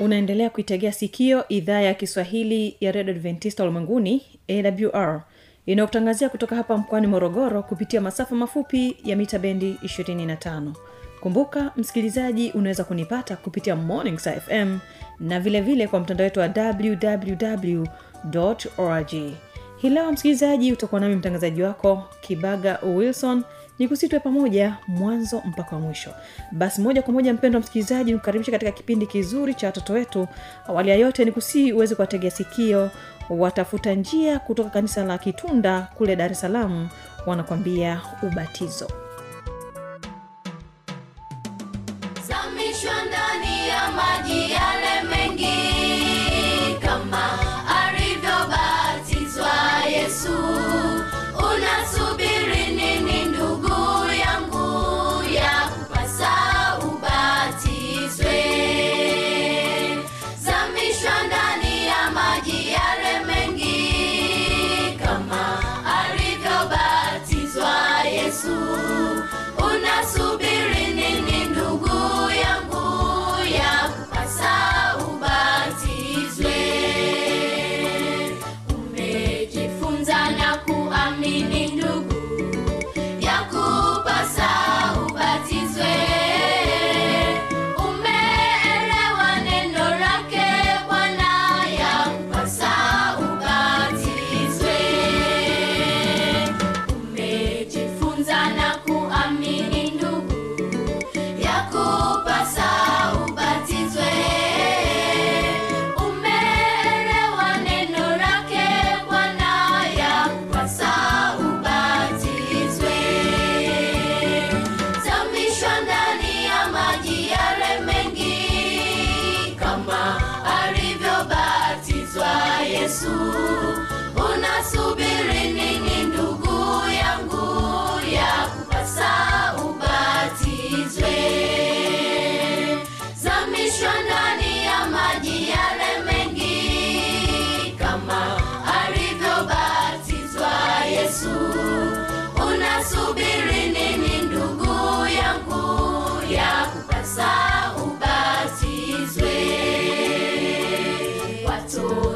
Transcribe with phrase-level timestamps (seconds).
[0.00, 5.22] unaendelea kuitegea sikio idhaa ya kiswahili ya redio adventista ulimwenguni awr
[5.66, 10.72] inayokutangazia kutoka hapa mkoani morogoro kupitia masafa mafupi ya mita bendi 25
[11.20, 14.78] kumbuka msikilizaji unaweza kunipata kupitia morning sa fm
[15.20, 17.84] na vilevile vile kwa mtandao wetu wa www
[18.78, 19.10] org.
[19.76, 23.42] Hii leo msikilizaji utakuwa nami mtangazaji wako kibaga wilson
[23.78, 26.10] ni kusitwe pamoja mwanzo mpaka wa mwisho.
[26.52, 30.28] Basi moja kwa moja mpendo wa msikilizaji nikukaribisha katika kipindi kizuri cha watoto wetu.
[30.68, 32.90] Awali ya yote ni kusii uweze kuwategea sikio
[33.30, 36.88] watafuta njia kutoka kanisa la kitunda kule dar es salaam
[37.26, 38.88] wanakwambia ubatizo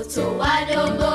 [0.08, 1.07] watoto wadogo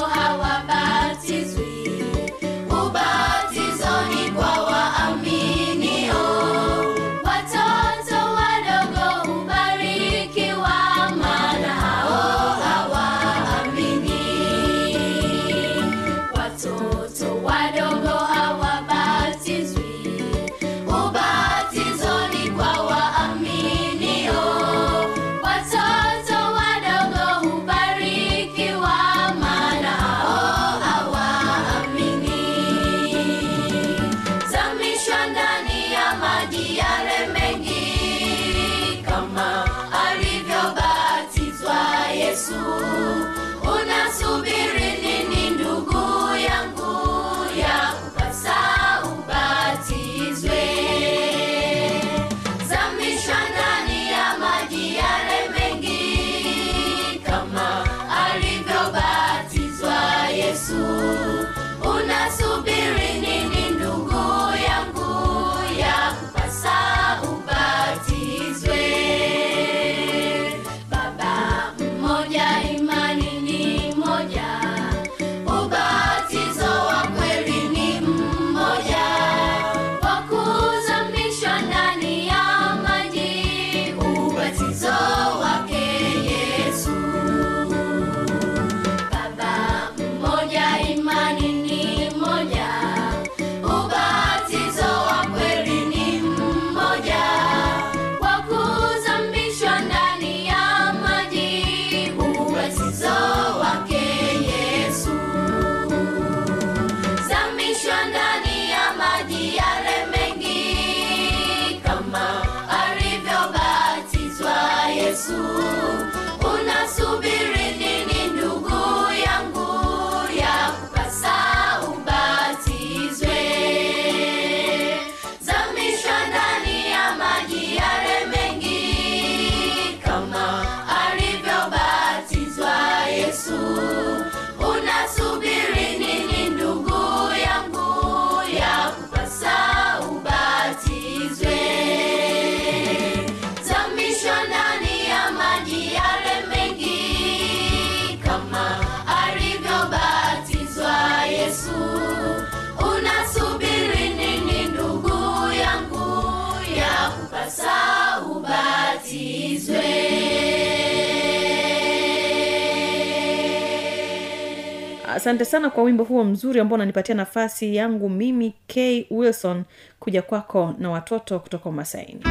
[165.14, 169.08] asante sana kwa wimbo huo mzuri ambao unanipatia nafasi yangu mimi k.
[169.12, 169.64] Wilson
[170.00, 172.24] kuja kwako na watoto kutoka umasaini.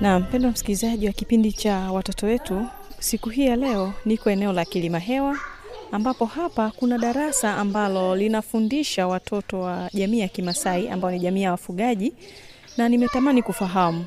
[0.00, 2.66] Na mpendo msikilizaji wa kipindi cha watoto wetu
[2.98, 5.38] siku hii ya leo niko eneo la kilima hewa
[5.92, 11.50] ambapo hapa kuna darasa ambalo linafundisha watoto wa jamii ya kimasai ambao ni jamii ya
[11.50, 12.12] wafugaji
[12.76, 14.04] na nimetamani kufahamu.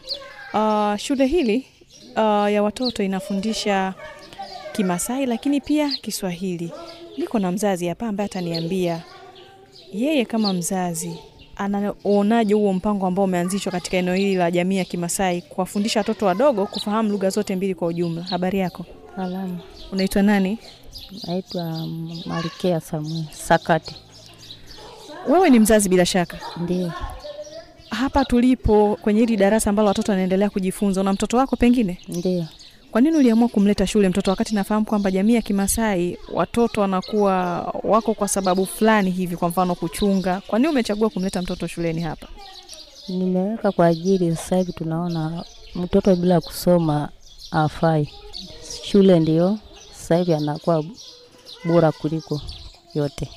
[0.54, 1.66] Uh, shule hili
[2.16, 3.94] uh, ya watoto inafundisha
[4.72, 6.72] kimasai lakini pia kiswahili.
[7.18, 9.04] Niko na mzazi hapa ambaye ataniambia
[9.94, 11.18] yeye kama mzazi
[11.56, 16.66] anaonaje huo mpango ambao umeanzishwa katika eneo hili la jamii ya kimasai kuwafundisha watoto wadogo
[16.66, 18.24] kufahamu lugha zote mbili kwa ujumla?
[18.24, 19.60] Habari yako Salamu,
[19.92, 20.60] unaitwa nani?
[21.28, 21.88] Naitwa
[22.26, 23.96] Malkia Samuel Sakati.
[25.30, 26.38] wewe ni mzazi bila shaka?
[26.58, 26.92] Ndio,
[27.90, 31.98] hapa tulipo kwenye hili darasa ambalo watoto wanaendelea kujifunza una mtoto wako pengine?
[32.08, 32.46] Ndio.
[32.92, 38.14] kwa nini uliamua kumleta shule mtoto wakati nafahamu kwamba jamii ya kimasai watoto wanakuwa wako
[38.14, 40.42] kwa sababu fulani hivi kwa mfano kuchunga.
[40.48, 42.28] Kwa nini umechagua kumleta mtoto shuleni hapa?
[43.08, 45.44] Nimeweka kwa ajili, sasa hivi tunaona
[45.76, 47.10] mtoto bila kusoma
[47.52, 48.10] afai.
[48.94, 49.58] Shule ndio
[49.92, 50.84] sasa hivi anakuwa
[51.66, 52.42] bora kuliko
[52.96, 53.30] yote.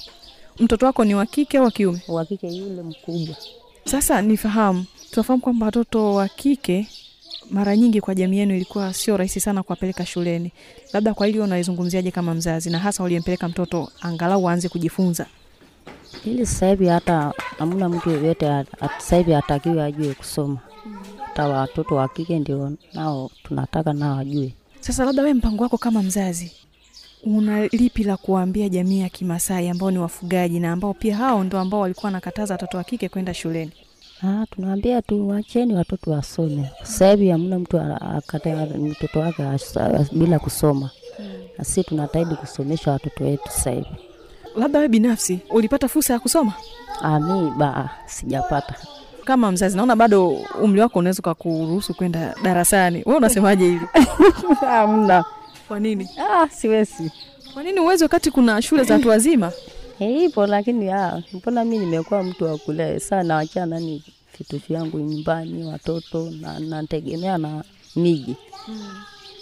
[0.60, 3.36] mtoto wako ni wa kike au wa kiume Uhakike yule mkubwa
[3.84, 6.86] Sasa nifahamu, tunafahamu kwamba watoto wa kike
[7.50, 10.52] mara nyingi kwa jamii yenu ilikuwa sio rahisi sana kuwapeleka shuleni.
[10.92, 15.26] Labda kwa hili unaizungumziaje kama mzazi, na hasa uliyempeleka mtoto angalau aanze kujifunza?
[16.24, 20.58] ili sasa hivi hata hamna mtu yeyote sasa hivi hatakiwi ajue kusoma.
[21.26, 24.52] Hata watoto wa kike ndio nao tunataka nao ajue.
[24.86, 26.52] Sasa labda we mpango wako kama mzazi
[27.24, 31.58] una lipi la kuwaambia jamii ya Kimasai ambao ni wafugaji na ambao pia hao ndo
[31.58, 33.72] ambao walikuwa wanakataza watoto wa kike kwenda shuleni?
[34.22, 36.70] Ah, tunaambia tu wacheni watoto wasome.
[36.82, 38.22] Sasa hivi hamna mtu a-
[38.78, 39.42] mtoto wake
[40.12, 40.90] bila kusoma.
[41.58, 43.86] Na sisi tunataidi kusomesha watoto wetu sasa hivi.
[44.56, 46.52] Labda we binafsi ulipata fursa ya kusoma
[47.02, 48.74] Ah, mimi ba sijapata.
[49.26, 49.76] Kama mzazi?
[49.76, 50.28] Naona bado
[50.62, 53.02] umri wako unaweza ukakuruhusu kwenda darasani.
[53.06, 53.80] We unasemaje hili?
[54.60, 55.24] Hamna.
[55.68, 56.08] Kwa nini?
[56.30, 57.10] Ah, siwezi.
[57.54, 59.52] Kwa nini uwezi wakati kuna shule za watu wazima?
[59.98, 64.02] Eh, ipo lakini ah, mbona mi nimekuwa mtu wa kulea sana wachana ni
[64.38, 67.64] vitu vyangu nyumbani, watoto na nategemea na
[67.96, 68.36] miji.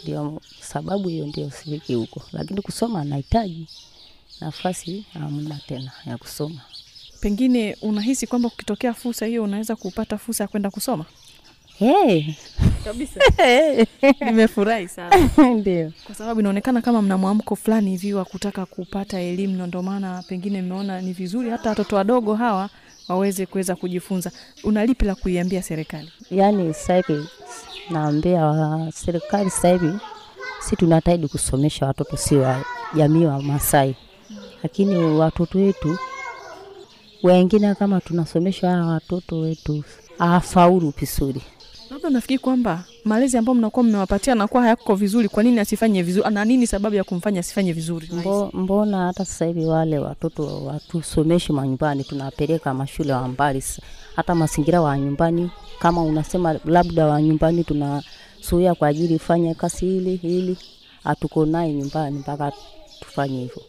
[0.02, 3.68] Ndio sababu hiyo ndio sifiki huko, lakini kusoma nahitaji
[4.40, 6.60] nafasi, hamna tena ya kusoma.
[7.24, 11.04] Pengine unahisi kwamba ukitokea fursa hiyo unaweza kupata fursa ya kwenda kusoma?
[11.78, 12.24] Hey,
[12.84, 13.20] Kabisa.
[14.26, 15.28] Nimefurahi sana
[15.60, 19.82] ndio kwa sababu inaonekana kama mna mwamko fulani hivi wa kutaka kupata elimu, na ndio
[19.82, 22.70] maana pengine mmeona ni vizuri hata watoto wadogo hawa
[23.08, 24.30] waweze kuweza kujifunza.
[24.64, 26.12] Una lipi la kuiambia serikali?
[26.30, 27.28] yaani sasa hivi
[27.90, 29.92] naambia serikali sasa hivi
[30.60, 32.64] si tunataidi kusomesha watoto, si wa
[32.96, 33.96] jamii wa Masai,
[34.62, 35.98] lakini watoto wetu
[37.28, 39.84] wengine kama tunasomesha hawa watoto wetu
[40.18, 41.42] afaulu vizuri.
[41.90, 46.30] Labda nafikiri kwamba malezi ambayo mnakuwa mmewapatia nakuwa hayako vizuri, kwa nini asifanye vizuri?
[46.30, 48.08] Na nini sababu ya kumfanya asifanye vizuri?
[48.12, 53.64] Mbo, mbona hata sasa hivi wale watoto watusomeshi manyumbani, tunapeleka mashule wa mbali,
[54.16, 55.50] hata mazingira wa nyumbani.
[55.78, 60.56] Kama unasema labda wa nyumbani tunasuia kwa ajili fanye kazi hili hili,
[61.04, 62.52] hatuko naye nyumbani mpaka
[63.00, 63.62] tufanye hivyo.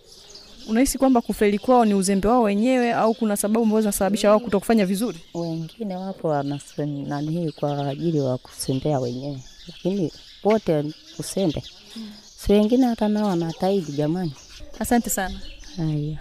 [0.70, 4.60] Unahisi kwamba kufeli kwao ni uzembe wao wenyewe au kuna sababu ambazo zinasababisha wao kuto
[4.60, 5.18] kufanya vizuri?
[5.34, 10.12] Wengine wapo wananii kwa ajili wa kusembea wenyewe, lakini
[10.44, 10.84] wote
[11.20, 11.64] usembe
[12.38, 14.34] si wengine hata nao wanataidi jamani.
[14.80, 15.36] Asante sana.
[15.78, 16.18] Haya.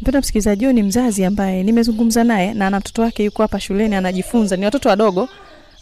[0.00, 3.94] Mpendwa msikilizaji, huyu ni mzazi ambaye nimezungumza naye na ana mtoto wake yuko hapa shuleni
[3.94, 4.56] anajifunza.
[4.56, 5.28] Ni watoto wadogo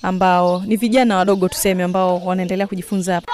[0.02, 3.32] ambao ni vijana wadogo tuseme, ambao wanaendelea kujifunza hapa.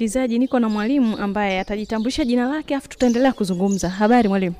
[0.00, 3.88] Msikilizaji, niko na mwalimu ambaye atajitambulisha jina lake, afu tutaendelea kuzungumza.
[3.88, 4.54] Habari mwalimu,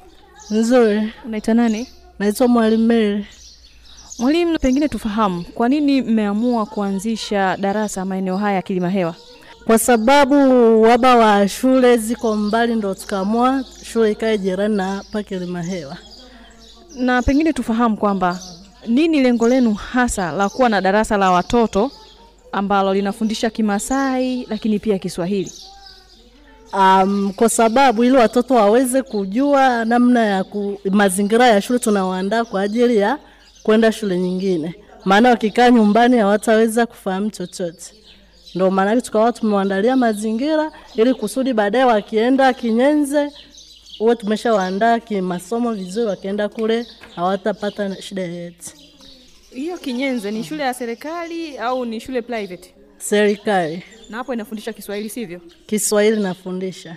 [0.51, 1.89] Nzuri, unaitwa nani?
[2.19, 3.27] naitwa Mwalimu Mary.
[4.19, 9.15] Mwalimu, pengine tufahamu kwa nini mmeamua kuanzisha darasa maeneo haya ya Kilima Hewa?
[9.67, 10.35] Kwa sababu
[10.83, 15.97] waba wa shule ziko mbali, ndo tukaamua shule ikae jirani na hapa Kilima Hewa.
[16.95, 18.39] Na pengine tufahamu kwamba
[18.87, 21.91] nini lengo lenu hasa la kuwa na darasa la watoto
[22.57, 25.53] ambalo linafundisha Kimasai lakini pia Kiswahili?
[26.73, 32.61] Um, kwa sababu ili watoto waweze kujua namna ya ku, mazingira ya shule tunawaandaa kwa
[32.61, 33.19] ajili ya
[33.63, 37.95] kwenda shule nyingine, maana wakikaa nyumbani hawataweza kufahamu chochote.
[38.55, 43.33] Ndio maana tukawa tumewaandalia mazingira ili kusudi baadaye wakienda Kinyenze
[44.01, 46.87] uwe tumeshawaandaa kimasomo vizuri, wakienda kule
[47.17, 48.86] hawatapata shida yoyote.
[49.57, 52.75] Hiyo Kinyenze ni shule ya serikali au ni shule private?
[52.99, 55.41] Serikali Na hapo inafundisha Kiswahili sivyo?
[55.67, 56.97] Kiswahili nafundisha.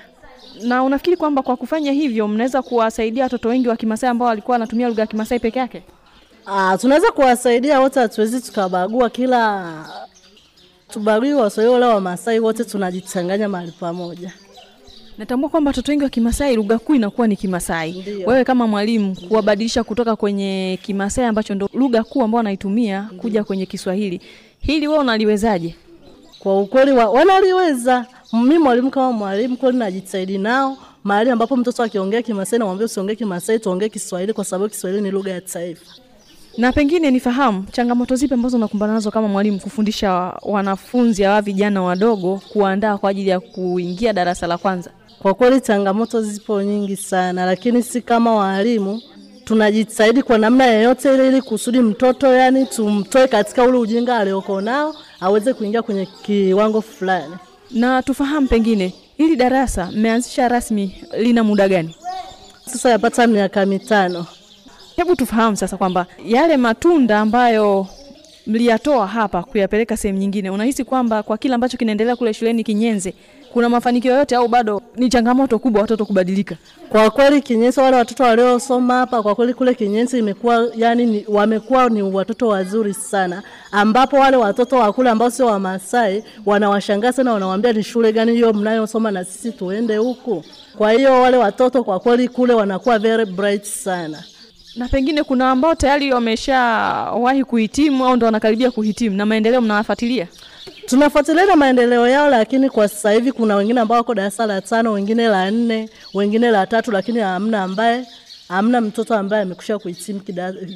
[0.62, 4.88] Na unafikiri kwamba kwa kufanya hivyo mnaweza kuwasaidia watoto wengi wa Kimasai ambao walikuwa wanatumia
[4.88, 5.84] lugha ya Kimasai peke yake?
[6.46, 9.74] Ah, tunaweza kuwasaidia wote, hatuwezi tukabagua kila
[10.89, 14.34] tubagui Waswahili wala Wamasai, wote tunajichanganya mahali pamoja.
[15.19, 18.05] Natambua kwamba watoto wengi wa Kimasai lugha kuu inakuwa ni Kimasai.
[18.27, 23.65] Wewe kama mwalimu kuwabadilisha kutoka kwenye Kimasai ambacho ndo lugha kuu ambao wanaitumia kuja kwenye
[23.65, 24.21] Kiswahili,
[24.59, 25.75] hili wewe unaliwezaje?
[26.39, 28.05] Kwa ukweli wa, wanaliweza.
[28.33, 33.59] Mimi mwalimu kama mwalimu kweli najitahidi nao mahali ambapo mtoto akiongea Kimasai namwambia usiongee Kimasai,
[33.59, 35.85] tuongee Kiswahili kwa sababu Kiswahili ni lugha ya taifa.
[36.57, 40.11] Na pengine nifahamu changamoto zipi ambazo unakumbana nazo kama mwalimu kufundisha
[40.41, 44.91] wanafunzi hawa vijana wadogo kuandaa kwa ajili ya kuingia darasa la kwanza?
[45.21, 49.01] Kwa kweli changamoto zipo nyingi sana, lakini si kama walimu
[49.45, 54.95] tunajitahidi kwa namna yoyote ile ili kusudi mtoto yani tumtoe katika ule ujinga alioko nao
[55.19, 57.35] aweze kuingia kwenye kiwango fulani.
[57.71, 61.95] Na tufahamu pengine hili darasa mmeanzisha rasmi lina muda gani?
[62.65, 64.25] Sasa yapata miaka mitano.
[64.95, 67.88] Hebu tufahamu sasa kwamba yale matunda ambayo
[68.50, 73.13] mliyatoa hapa kuyapeleka sehemu nyingine, unahisi kwamba kwa kile ambacho kinaendelea kule shuleni Kinyenze
[73.53, 76.56] kuna mafanikio yote au bado ni changamoto kubwa watoto kubadilika?
[76.89, 81.89] Kwa kweli Kinyenze, wale watoto waliosoma hapa, kwa kweli kule Kinyenze imekuwa yani ni, wamekuwa
[81.89, 87.74] ni watoto wazuri sana, ambapo wale watoto wa kule ambao sio Wamasai wanawashangaa sana, wanawaambia
[87.74, 90.44] ni shule gani hiyo mnayosoma na sisi tuende huku.
[90.77, 94.24] Kwa hiyo wale watoto kwa kweli kule wanakuwa very bright sana.
[94.75, 100.27] Na pengine kuna ambao tayari wameshawahi kuhitimu au ndo wanakaribia kuhitimu, na maendeleo mnawafuatilia?
[100.85, 104.91] Tunafuatilia na maendeleo yao, lakini kwa sasa hivi kuna wengine ambao wako darasa la tano,
[104.91, 108.05] wengine la nne, wengine la tatu, lakini hamna ambaye
[108.47, 110.21] hamna mtoto ambaye amekusha kuhitimu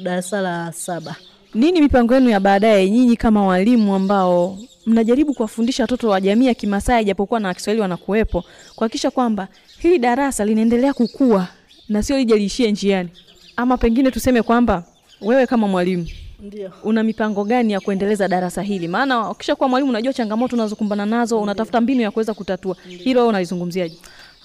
[0.02, 1.16] darasa la saba.
[1.54, 6.54] Nini mipango yenu ya baadaye, nyinyi kama walimu ambao mnajaribu kuwafundisha watoto wa jamii ya
[6.54, 8.44] Kimasai japokuwa na Kiswahili wanakuwepo,
[8.76, 11.48] kuhakikisha kwamba hili darasa linaendelea kukua
[11.88, 13.08] na sio lija liishie njiani?
[13.56, 14.82] Ama pengine tuseme kwamba
[15.20, 16.06] wewe kama mwalimu
[16.40, 16.70] Ndio.
[16.84, 18.88] una mipango gani ya kuendeleza darasa hili?
[18.88, 22.76] Maana ukisha kuwa mwalimu unajua changamoto unazokumbana nazo, unatafuta mbinu ya kuweza kutatua.
[22.88, 23.96] Hilo wewe unalizungumziaje?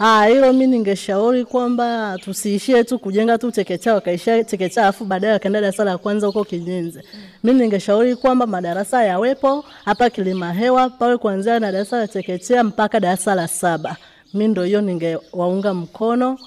[0.01, 5.61] Ah, hilo mi ningeshauri kwamba tusiishie tu kujenga tu chekechea wakaishia chekechea afu baadaye wakaenda
[5.61, 7.03] darasa la kwanza huko Kinyenze.
[7.43, 12.99] Mi ningeshauri kwamba madarasa yawepo hapa Kilima Hewa pawe kuanzia na darasa la chekechea mpaka
[12.99, 13.95] darasa la saba.
[14.33, 16.39] Mi ndo hiyo ningewaunga mkono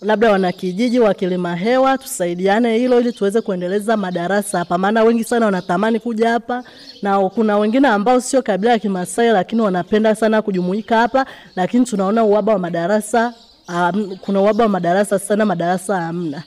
[0.00, 5.46] labda wanakijiji wa Kilima Hewa tusaidiane hilo ili tuweze kuendeleza madarasa hapa, maana wengi sana
[5.46, 6.64] wanatamani kuja hapa,
[7.02, 12.24] na kuna wengine ambao sio kabila ya Kimasai lakini wanapenda sana kujumuika hapa, lakini tunaona
[12.24, 13.34] uhaba wa madarasa
[13.68, 16.42] um, kuna uhaba wa madarasa sana, madarasa hamna.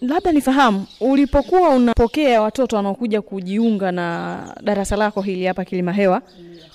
[0.00, 6.22] Labda nifahamu, ulipokuwa unapokea watoto wanaokuja kujiunga na darasa lako hili hapa Kilima Hewa,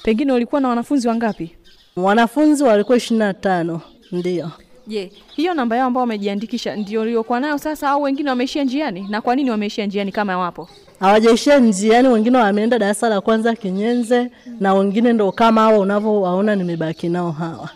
[0.04, 1.56] pengine ulikuwa na wanafunzi wangapi?
[1.96, 4.52] Wanafunzi walikuwa ishirini na tano ndio.
[4.88, 9.08] Je, hiyo namba yao ambao wamejiandikisha ndio uliokuwa nayo sasa au wengine wameishia njiani?
[9.10, 10.70] Na kwa nini wameishia njiani kama wapo?
[11.00, 17.10] Hawajaishia njiani, wengine wameenda darasa la kwanza Kinyenze, na wengine ndo kama hao unavyowaona nimebaki
[17.10, 17.70] nao hawa.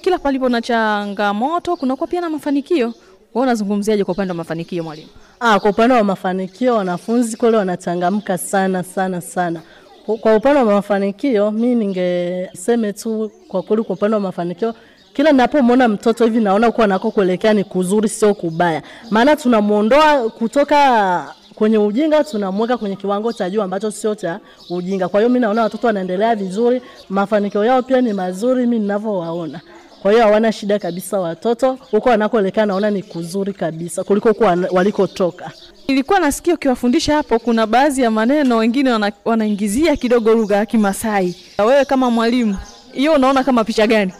[0.00, 2.86] Kila palipo na changamoto kunakuwa pia na mafanikio.
[3.34, 5.08] Wewe unazungumziaje kwa upande wa mafanikio mwalimu?
[5.40, 9.62] Ah, kwa upande wa mafanikio wanafunzi kweli wanachangamka sana sana sana.
[10.06, 14.74] Kwa- Kwa upande wa mafanikio mi ningeseme tu kwa kweli, kwa upande wa mafanikio
[15.14, 21.34] kila ninapomwona mtoto hivi naona kuwa nako kuelekea ni kuzuri, sio kubaya, maana tunamwondoa kutoka
[21.54, 24.40] kwenye ujinga tunamweka kwenye kiwango cha juu ambacho sio cha
[24.70, 25.08] ujinga.
[25.08, 29.60] Kwa hiyo mimi naona watoto wanaendelea vizuri, mafanikio yao pia ni mazuri mimi ninavyowaona.
[30.02, 35.50] Kwa hiyo hawana shida kabisa watoto, huko wanakoelekea naona ni kuzuri kabisa kuliko huko walikotoka.
[35.88, 41.36] Nilikuwa nasikia ukiwafundisha hapo, kuna baadhi ya maneno wengine wana, wanaingizia kidogo lugha ya Kimasai.
[41.58, 42.56] Wewe kama mwalimu,
[42.92, 44.12] hiyo unaona kama picha gani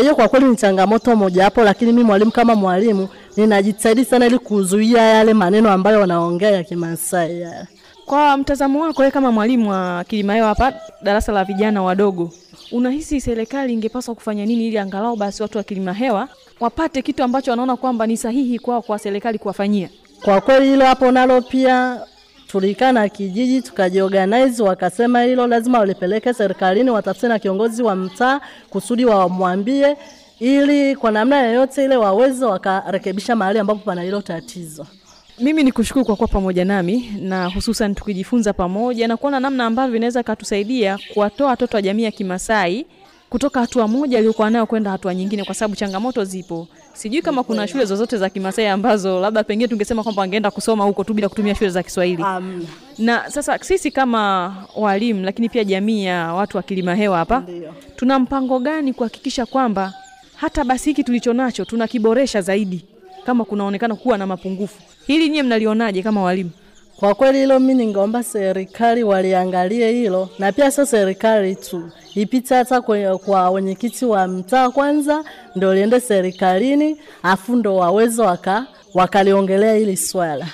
[0.00, 4.38] hiyo kwa kweli ni changamoto moja hapo, lakini mi mwalimu kama mwalimu ninajitahidi sana ili
[4.38, 7.66] kuzuia yale maneno ambayo wanaongea ya Kimasai yale.
[8.06, 12.30] kwa mtazamo wako wewe kama mwalimu wa kilimayo hapa darasa la vijana wadogo
[12.72, 16.28] unahisi serikali ingepaswa kufanya nini ili angalau basi watu wa kilima hewa
[16.60, 19.88] wapate kitu ambacho wanaona kwamba ni sahihi kwao kwa serikali kuwafanyia
[20.24, 22.00] Kwa kweli hilo hapo nalo pia
[22.54, 28.40] tulikaa kijiji tukajiorganize, wakasema hilo lazima walipeleke serikalini, watafute na kiongozi wa mtaa
[28.70, 29.96] kusudi wamwambie,
[30.40, 34.86] ili kwa namna yoyote ile waweze wakarekebisha mahali ambapo pana hilo tatizo.
[35.40, 39.96] mimi ni kushukuru kwa kuwa pamoja nami na hususan tukijifunza pamoja na kuona namna ambavyo
[39.96, 42.86] inaweza katusaidia kuwatoa watoto wa jamii ya kimasai
[43.30, 47.66] kutoka hatua moja aliyokuwa nayo kwenda hatua nyingine kwa sababu changamoto zipo sijui kama kuna
[47.68, 51.54] shule zozote za kimasai ambazo labda pengine tungesema kwamba wangeenda kusoma huko tu bila kutumia
[51.54, 52.22] shule za kiswahili.
[52.22, 52.66] Um,
[52.98, 57.42] na sasa sisi kama walimu lakini pia jamii ya watu wa kilima hewa hapa
[57.96, 59.92] tuna mpango gani kuhakikisha kwamba
[60.36, 62.84] hata basi hiki tulicho nacho tunakiboresha zaidi
[63.26, 64.82] kama kunaonekana kuwa na mapungufu?
[65.06, 66.50] Hili nyie mnalionaje kama walimu
[67.04, 72.80] Kwa kweli hilo mimi ningeomba serikali waliangalie hilo, na pia sio serikali tu, ipite hata
[73.24, 75.24] kwa wenyekiti wa mtaa kwanza,
[75.56, 80.46] ndio liende serikalini, afu ndo waweze waka wakaliongelea hili swala.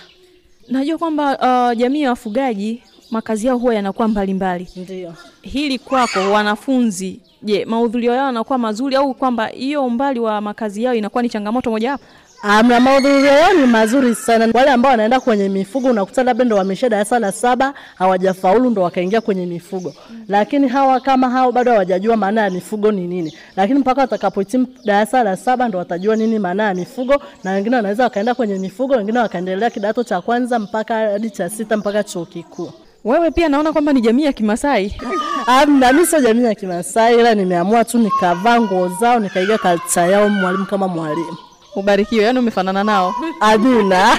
[0.69, 1.39] najua kwamba
[1.73, 5.15] uh, jamii ya wafugaji makazi yao huwa yanakuwa mbalimbali Ndio.
[5.43, 10.95] hili kwako wanafunzi je mahudhurio yao yanakuwa mazuri au kwamba hiyo umbali wa makazi yao
[10.95, 12.05] inakuwa ni changamoto mojawapo
[12.43, 14.49] Amna, mahudhurio yao ni mazuri sana.
[14.55, 19.21] Wale ambao wanaenda kwenye mifugo unakuta labda ndo wamesha darasa la saba hawajafaulu ndo wakaingia
[19.21, 19.95] kwenye mifugo,
[20.29, 25.23] lakini hawa kama hao bado hawajajua maana ya mifugo ni nini, lakini mpaka watakapohitimu darasa
[25.25, 29.19] la saba ndo watajua nini maana ya mifugo, na wengine wanaweza wakaenda kwenye mifugo, wengine
[29.19, 32.71] wakaendelea kidato cha kwanza mpaka hadi cha sita mpaka chuo kikuu.
[33.05, 34.97] wewe pia naona kwamba ni jamii ya kimasai
[35.47, 40.29] Amna, mimi sio jamii ya Kimasai, ila nimeamua tu nikavaa nguo zao nikaiga kalcha yao,
[40.29, 41.37] mwalimu kama mwalimu.
[41.77, 43.15] Ubarikiwe Yaani umefanana nao.
[43.41, 44.19] Amina.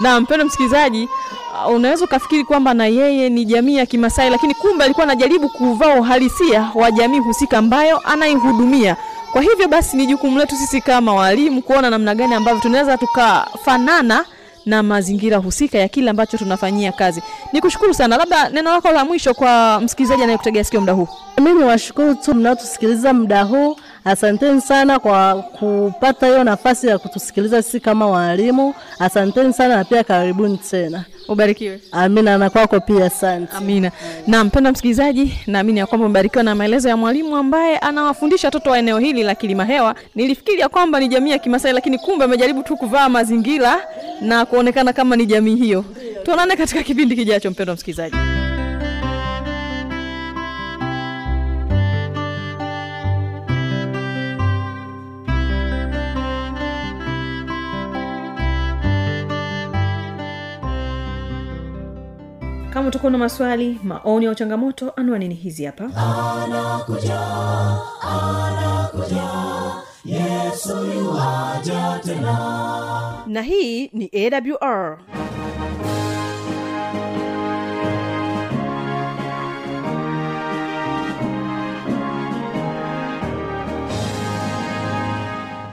[0.00, 1.08] na mpendo msikilizaji
[1.66, 5.94] uh, unaweza ukafikiri kwamba na yeye ni jamii ya kimasai lakini kumbe alikuwa anajaribu kuvaa
[5.94, 8.96] uhalisia wa jamii husika ambayo anaihudumia.
[9.32, 14.24] Kwa hivyo basi ni jukumu letu sisi kama walimu kuona namna gani ambavyo tunaweza tukafanana
[14.66, 17.22] na mazingira husika ya kile ambacho tunafanyia kazi.
[17.52, 18.16] Ni kushukuru sana.
[18.16, 21.08] Labda neno lako la mwisho kwa msikilizaji anayekutegea sikio muda huu.
[21.38, 23.76] Mimi niwashukuru tu mnaotusikiliza muda huu.
[24.08, 28.74] Asanteni sana kwa kupata hiyo nafasi ya kutusikiliza sisi kama walimu.
[28.98, 31.04] Asanteni sana na pia karibuni tena.
[31.28, 33.56] ubarikiwe Amina, na kwako pia asante.
[33.56, 33.90] Amina.
[34.26, 38.78] Na mpenda msikilizaji, naamini ya kwamba umebarikiwa na maelezo ya mwalimu ambaye anawafundisha watoto wa
[38.78, 39.94] eneo hili la Kilima Hewa.
[40.14, 43.80] Nilifikiri kwamba ni jamii ya Kimasai, lakini kumbe amejaribu tu kuvaa mazingira
[44.20, 45.84] na kuonekana kama ni jamii hiyo.
[46.22, 48.16] Tuonane katika kipindi kijacho, mpendwa msikilizaji.
[62.98, 65.84] Utakuwa na maswali, maoni au changamoto, anwani ni hizi hapa.
[65.84, 67.20] anakuja
[68.00, 69.22] anakuja
[70.04, 70.76] yesu
[72.04, 72.38] tena
[73.26, 74.98] Na hii ni AWR.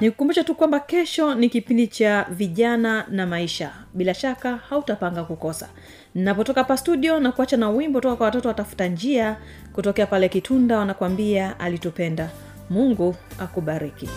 [0.00, 3.70] nikukumbusha tu kwamba kesho ni kipindi cha vijana na maisha.
[3.94, 5.68] Bila shaka hautapanga kukosa.
[6.14, 9.36] Napotoka hapa studio na kuacha na wimbo toka kwa watoto watafuta njia
[9.72, 12.30] kutokea pale kitunda wanakwambia alitupenda.
[12.70, 14.08] Mungu akubariki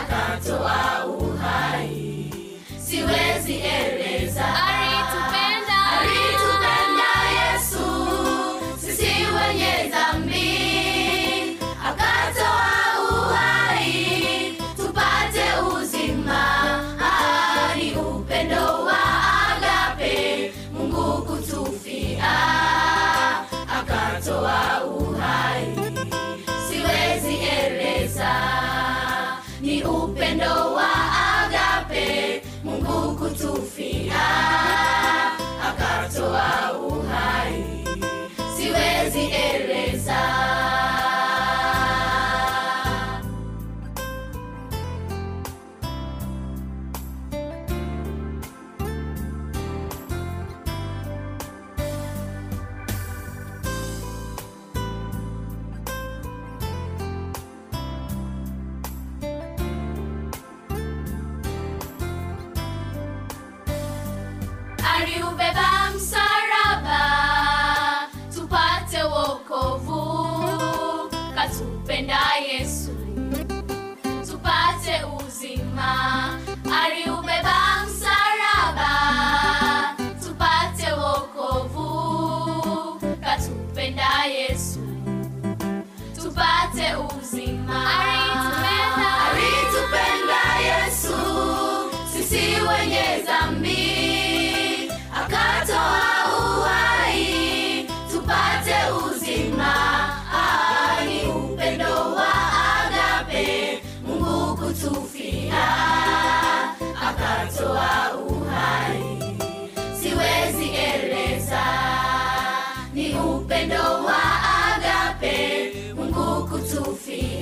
[0.00, 2.32] akatoa uhai,
[2.86, 4.44] siwezi eleza.
[87.30, 87.74] see my.
[87.74, 88.09] I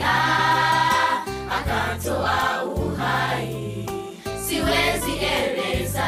[0.09, 1.23] tena
[1.59, 3.87] akatoa uhai,
[4.49, 6.03] siwezi eleza.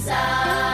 [0.00, 0.69] desire.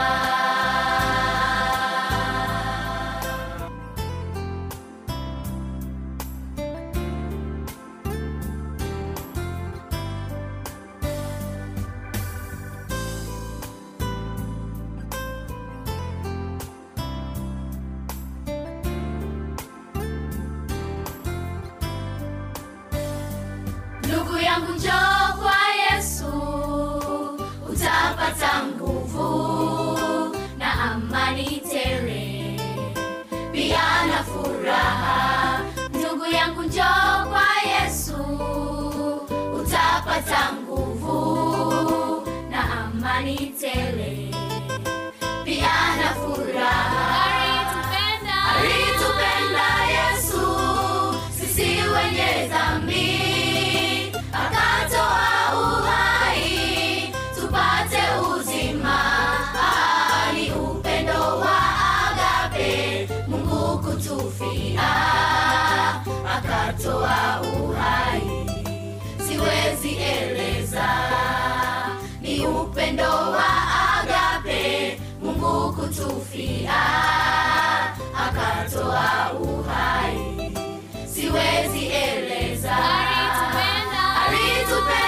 [70.11, 70.87] kueleza
[72.21, 73.47] ni upendo wa
[73.99, 76.73] agape Mungu kutufia.
[78.27, 80.51] Akatoa uhai.
[81.13, 82.75] Siwezi eleza.
[84.27, 85.06] Alitupenda.